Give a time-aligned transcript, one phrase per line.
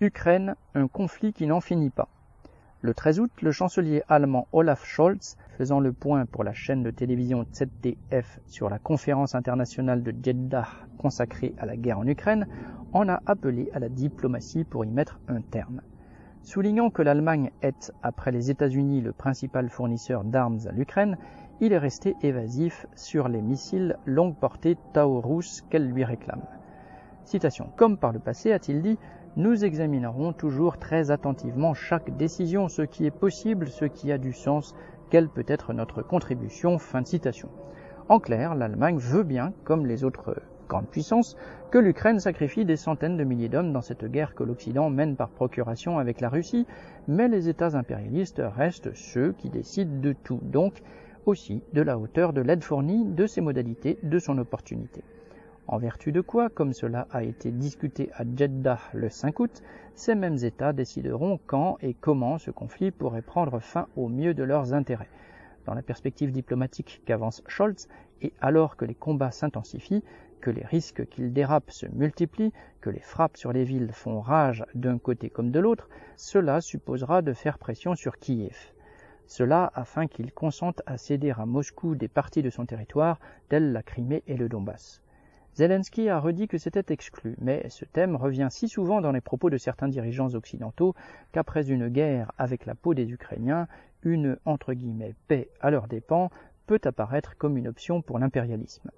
[0.00, 2.08] Ukraine, un conflit qui n'en finit pas.
[2.82, 6.90] Le 13 août, le chancelier allemand Olaf Scholz, faisant le point pour la chaîne de
[6.90, 12.46] télévision ZDF sur la conférence internationale de Jeddah consacrée à la guerre en Ukraine,
[12.92, 15.80] en a appelé à la diplomatie pour y mettre un terme.
[16.42, 21.16] Soulignant que l'Allemagne est, après les États-Unis, le principal fournisseur d'armes à l'Ukraine,
[21.60, 26.44] il est resté évasif sur les missiles longue portée Taurus qu'elle lui réclame.
[27.24, 27.70] Citation.
[27.76, 28.98] Comme par le passé, a-t-il dit,
[29.36, 34.32] nous examinerons toujours très attentivement chaque décision, ce qui est possible, ce qui a du
[34.32, 34.74] sens,
[35.10, 36.78] quelle peut être notre contribution.
[36.78, 37.50] Fin de citation.
[38.08, 40.36] En clair, l'Allemagne veut bien, comme les autres
[40.68, 41.36] grande puissance,
[41.70, 45.28] que l'Ukraine sacrifie des centaines de milliers d'hommes dans cette guerre que l'Occident mène par
[45.28, 46.66] procuration avec la Russie,
[47.06, 50.82] mais les États impérialistes restent ceux qui décident de tout, donc
[51.26, 55.04] aussi de la hauteur de l'aide fournie, de ses modalités, de son opportunité.
[55.68, 59.62] En vertu de quoi, comme cela a été discuté à Jeddah le 5 août,
[59.96, 64.44] ces mêmes États décideront quand et comment ce conflit pourrait prendre fin au mieux de
[64.44, 65.08] leurs intérêts.
[65.64, 67.88] Dans la perspective diplomatique qu'avance Scholz,
[68.22, 70.04] et alors que les combats s'intensifient,
[70.40, 74.64] que les risques qu'ils dérapent se multiplient, que les frappes sur les villes font rage
[74.76, 78.56] d'un côté comme de l'autre, cela supposera de faire pression sur Kiev.
[79.26, 83.18] Cela afin qu'il consente à céder à Moscou des parties de son territoire,
[83.48, 85.02] telles la Crimée et le Donbass.
[85.56, 89.48] Zelensky a redit que c'était exclu, mais ce thème revient si souvent dans les propos
[89.48, 90.94] de certains dirigeants occidentaux
[91.32, 93.66] qu'après une guerre avec la peau des Ukrainiens,
[94.02, 94.74] une entre
[95.28, 96.28] paix à leurs dépens
[96.66, 98.90] peut apparaître comme une option pour l'impérialisme.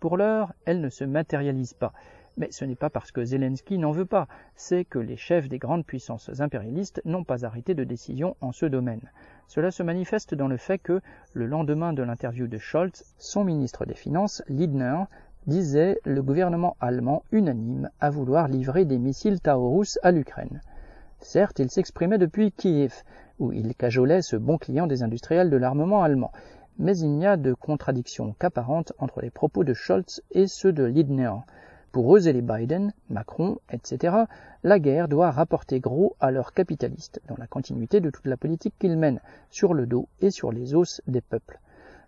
[0.00, 1.94] Pour l'heure, elle ne se matérialise pas.
[2.36, 5.58] Mais ce n'est pas parce que Zelensky n'en veut pas, c'est que les chefs des
[5.58, 9.10] grandes puissances impérialistes n'ont pas arrêté de décision en ce domaine.
[9.46, 11.00] Cela se manifeste dans le fait que,
[11.32, 15.04] le lendemain de l'interview de Scholz, son ministre des Finances, Lidner,
[15.46, 20.60] disait le gouvernement allemand unanime à vouloir livrer des missiles Taurus à l'Ukraine.
[21.20, 23.02] Certes, il s'exprimait depuis Kiev,
[23.38, 26.32] où il cajolait ce bon client des industriels de l'armement allemand,
[26.78, 30.84] mais il n'y a de contradiction qu'apparente entre les propos de Scholz et ceux de
[30.84, 31.32] Lidner.
[31.92, 34.16] Pour eux et les Biden, Macron, etc.,
[34.62, 38.74] la guerre doit rapporter gros à leurs capitalistes, dans la continuité de toute la politique
[38.78, 41.60] qu'ils mènent, sur le dos et sur les os des peuples.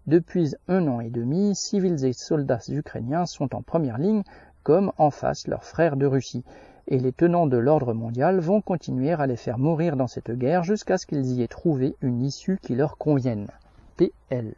[0.06, 4.22] Depuis un an et demi, civils et soldats ukrainiens sont en première ligne,
[4.62, 6.44] comme en face leurs frères de Russie,
[6.88, 10.62] et les tenants de l'ordre mondial vont continuer à les faire mourir dans cette guerre
[10.62, 13.48] jusqu'à ce qu'ils y aient trouvé une issue qui leur convienne.
[13.96, 14.54] PL